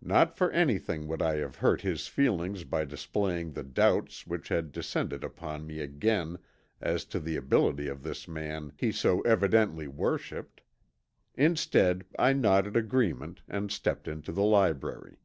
Not 0.00 0.34
for 0.34 0.50
anything 0.52 1.08
would 1.08 1.20
I 1.20 1.34
have 1.36 1.56
hurt 1.56 1.82
his 1.82 2.06
feelings 2.08 2.64
by 2.64 2.86
displaying 2.86 3.52
the 3.52 3.62
doubts 3.62 4.26
which 4.26 4.48
had 4.48 4.72
descended 4.72 5.22
upon 5.22 5.66
me 5.66 5.80
again 5.80 6.38
as 6.80 7.04
to 7.04 7.20
the 7.20 7.36
ability 7.36 7.86
of 7.86 8.02
this 8.02 8.26
man 8.26 8.72
he 8.78 8.90
so 8.90 9.20
evidently 9.28 9.86
worshipped. 9.86 10.62
Instead 11.34 12.06
I 12.18 12.32
nodded 12.32 12.78
agreement 12.78 13.42
and 13.46 13.70
stepped 13.70 14.08
into 14.08 14.32
the 14.32 14.40
library. 14.40 15.18